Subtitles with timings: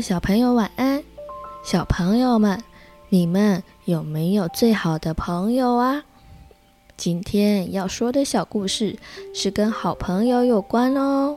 [0.00, 1.02] 小朋友晚安。
[1.62, 2.62] 小朋友们，
[3.10, 6.04] 你们有没有最好的朋友啊？
[6.96, 8.98] 今天要说的小故事
[9.34, 11.36] 是跟好朋友有关哦。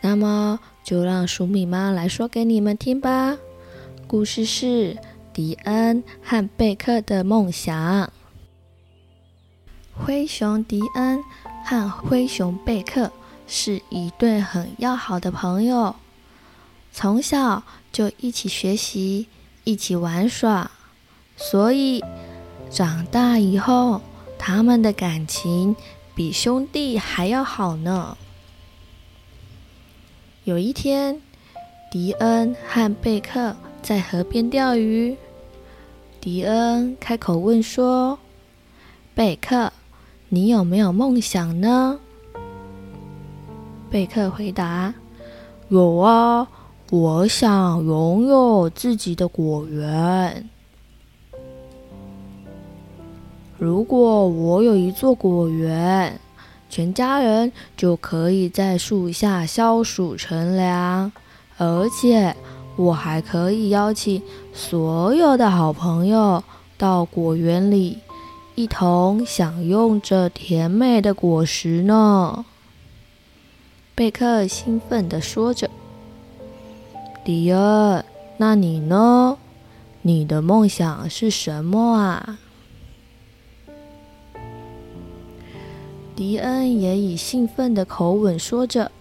[0.00, 3.36] 那么就让黍米妈来说给你们听吧。
[4.06, 4.96] 故事是
[5.32, 8.10] 迪恩和贝克的梦想。
[9.92, 11.22] 灰熊迪恩
[11.64, 13.10] 和灰熊贝克
[13.46, 15.94] 是一对很要好的朋友，
[16.96, 19.26] 从小就一起学习，
[19.64, 20.70] 一起玩耍，
[21.36, 22.00] 所以
[22.70, 24.00] 长大以后，
[24.38, 25.74] 他们的感情
[26.14, 28.16] 比兄弟还要好呢。
[30.44, 31.20] 有一天，
[31.90, 35.16] 迪恩和贝克在河边钓鱼。
[36.20, 38.20] 迪恩开口问说
[39.16, 39.72] ：“贝克，
[40.28, 41.98] 你有没有梦想呢？”
[43.90, 44.94] 贝克回答
[45.68, 46.46] ：“有啊，
[46.90, 50.48] 我想拥有自己的果园。
[53.58, 56.20] 如果我有一座果园，”
[56.70, 61.12] 全家人就可以在树下消暑乘凉，
[61.56, 62.34] 而且
[62.74, 64.20] 我还可以邀请
[64.52, 66.42] 所有的好朋友
[66.76, 67.98] 到果园里，
[68.56, 72.44] 一同享用着甜美的果实呢。
[73.94, 75.70] 贝克兴奋地说着
[77.24, 78.04] ：“迪恩，
[78.36, 79.38] 那你呢？
[80.02, 82.38] 你的梦想是什么啊？”
[86.14, 88.92] 迪恩也以兴奋的口吻说着：“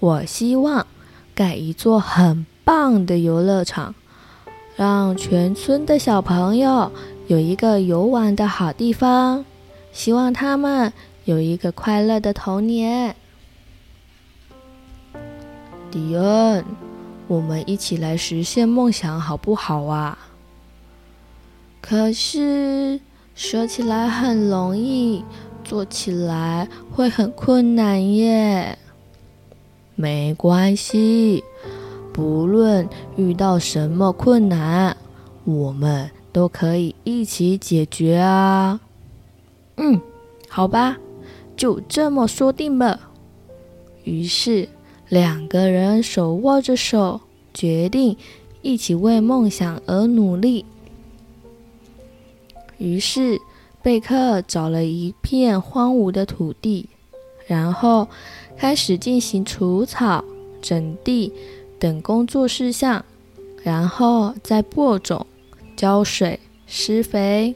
[0.00, 0.86] 我希望
[1.34, 3.94] 盖一座很棒的游乐场，
[4.74, 6.90] 让全村的小朋友
[7.28, 9.44] 有一个游玩的好地方。
[9.92, 10.92] 希望他们
[11.24, 13.14] 有一个快乐的童年。”
[15.90, 16.64] 迪恩，
[17.26, 20.18] 我们一起来实现梦想好不好啊？
[21.80, 23.00] 可是
[23.34, 25.24] 说起来很容易。
[25.64, 28.78] 做起来会很困难耶。
[29.96, 31.42] 没关系，
[32.12, 34.96] 不论遇到什么困难，
[35.42, 38.78] 我们都可以一起解决啊。
[39.78, 40.00] 嗯，
[40.48, 40.98] 好吧，
[41.56, 43.00] 就这么说定了。
[44.04, 44.68] 于是
[45.08, 47.20] 两个人手握着手，
[47.52, 48.16] 决定
[48.62, 50.64] 一起为梦想而努力。
[52.78, 53.40] 于是。
[53.82, 56.88] 贝克找了一片荒芜的土地，
[57.46, 58.08] 然后
[58.56, 60.24] 开始进行除草、
[60.60, 61.32] 整地
[61.78, 63.04] 等工作事项，
[63.62, 65.24] 然后再播种、
[65.76, 67.54] 浇水、施肥。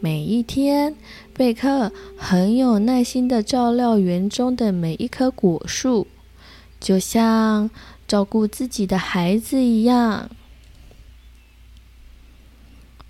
[0.00, 0.96] 每一天，
[1.32, 6.08] 贝克很有耐心地照料园中的每一棵果树，
[6.84, 7.70] 就像
[8.06, 10.28] 照顾自己的孩子一样。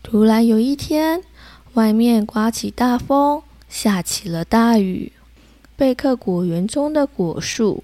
[0.01, 1.25] 突然有一天，
[1.73, 5.11] 外面刮起大风，下起了大雨。
[5.75, 7.83] 贝克果园中的果树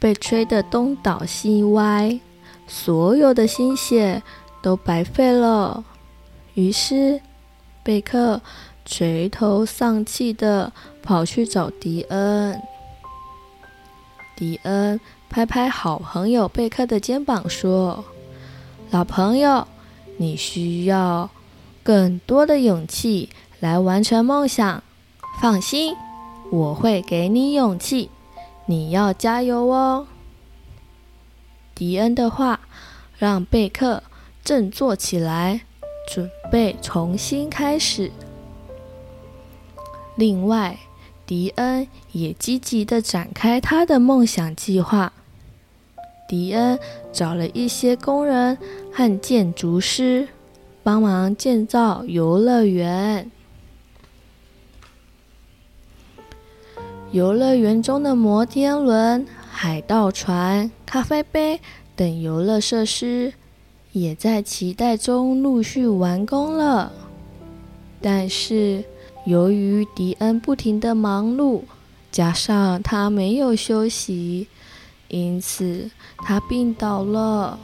[0.00, 2.18] 被吹得东倒西歪，
[2.66, 4.24] 所有的心血
[4.60, 5.84] 都白费了。
[6.54, 7.20] 于是，
[7.84, 8.42] 贝克
[8.84, 12.60] 垂头丧气地跑去找迪恩。
[14.42, 14.98] 迪恩
[15.30, 18.04] 拍拍好朋友贝克的肩膀，说
[18.90, 19.68] ：“老朋友，
[20.16, 21.30] 你需要。”
[21.84, 23.28] 更多的勇气
[23.60, 24.82] 来完成梦想。
[25.40, 25.94] 放心，
[26.50, 28.10] 我会给你勇气。
[28.66, 30.08] 你要加油哦！
[31.72, 32.58] 迪恩的话
[33.16, 34.02] 让贝克
[34.42, 35.60] 振作起来，
[36.12, 38.10] 准备重新开始。
[40.16, 40.80] 另外，
[41.26, 45.12] 迪恩也积极地展开他的梦想计划。
[46.28, 46.78] 迪恩
[47.12, 48.56] 找了一些工人
[48.92, 50.28] 和建筑师。
[50.82, 53.30] 帮忙建造游乐园。
[57.12, 61.60] 游乐园中的摩天轮、海盗船、咖啡杯
[61.94, 63.32] 等游乐设施
[63.92, 66.92] 也在期待中陆续完工了。
[68.00, 68.82] 但是，
[69.24, 71.62] 由于迪恩不停的忙碌，
[72.10, 74.48] 加上他没有休息，
[75.08, 77.58] 因此他病倒了。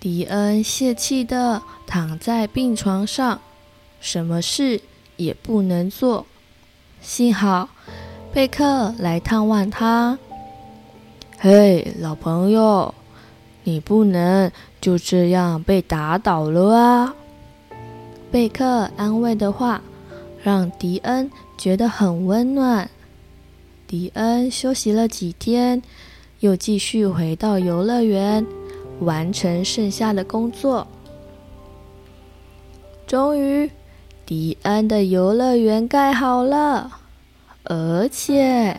[0.00, 3.40] 迪恩泄气地躺在病床上，
[4.00, 4.80] 什么事
[5.16, 6.24] 也不能做。
[7.02, 7.68] 幸好
[8.32, 10.18] 贝克来探望他。
[11.38, 12.94] 嘿，老朋友，
[13.64, 17.14] 你不能就这样被打倒了啊！
[18.36, 19.80] 贝克安慰的话
[20.42, 22.90] 让迪恩觉得很温暖。
[23.86, 25.82] 迪恩休息了几天，
[26.40, 28.46] 又继续回到游乐园，
[29.00, 30.86] 完成剩下的工作。
[33.06, 33.70] 终于，
[34.26, 36.92] 迪恩的游乐园盖好了，
[37.64, 38.78] 而且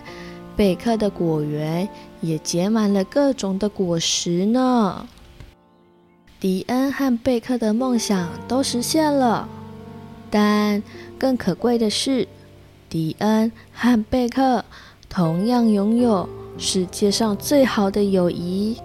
[0.56, 1.90] 贝克的果园
[2.22, 5.08] 也结满了各种的果实呢。
[6.40, 9.50] 迪恩和贝克的梦想都实现了，
[10.30, 10.84] 但
[11.18, 12.28] 更可贵的是，
[12.88, 14.64] 迪恩和贝克
[15.10, 16.30] 同样拥有
[16.60, 18.78] 世界上最好的友谊。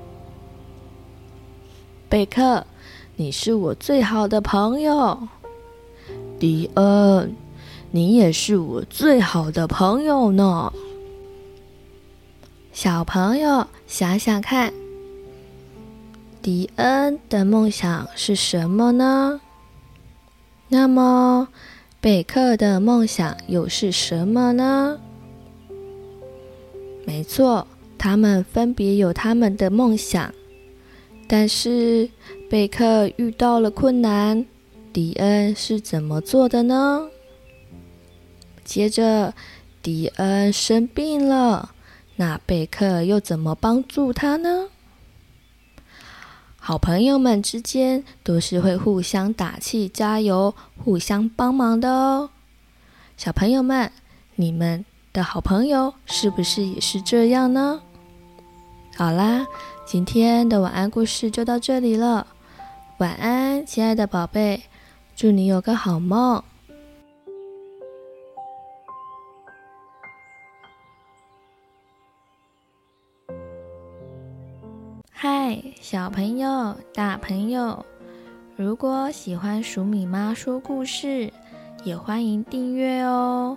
[2.09, 2.67] 贝克，
[3.17, 5.29] 你是我最好的朋友。
[6.39, 7.37] 迪恩，
[7.91, 10.73] 你也是我最好的朋友呢。
[12.73, 14.73] 小朋友，想想看。
[16.43, 19.41] 迪恩的梦想是什么呢？
[20.67, 21.47] 那么，
[22.01, 24.99] 贝克的梦想又是什么呢？
[27.07, 27.65] 没错，
[27.97, 30.35] 他们分别有他们的梦想，
[31.29, 32.11] 但是
[32.51, 34.45] 贝克遇到了困难，
[34.93, 37.09] 迪恩是怎么做的呢？
[38.65, 39.33] 接着，
[39.81, 41.73] 迪恩生病了，
[42.17, 44.71] 那贝克又怎么帮助他呢？
[46.65, 52.31] 好朋友们之间都是会互相打气、加油、互相帮忙的哦。
[53.17, 53.91] 小朋友们，
[54.37, 57.81] 你们的好朋友是不是也是这样呢？
[58.97, 59.45] 好啦，
[59.85, 62.29] 今天的晚安故事就到这里了。
[62.99, 64.63] 晚安，亲爱的宝贝，
[65.17, 66.45] 祝你有个好梦。
[75.81, 77.85] 小朋友、大朋友，
[78.57, 81.33] 如果喜欢鼠米妈说故事，
[81.85, 83.57] 也欢迎订阅哦。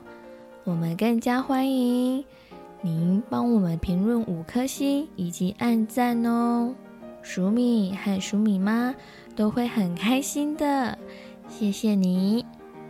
[0.63, 2.25] 我们更加欢迎
[2.81, 6.73] 您帮我们评论五颗星以及按赞哦。
[7.21, 8.95] 鼠米和鼠米妈
[9.35, 10.97] 都会很开心的，
[11.47, 12.45] 谢谢你，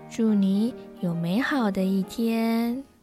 [0.10, 2.95] 祝你有美好的一天。